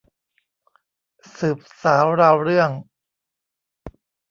[1.37, 2.69] สืบสาวราวเรื่อง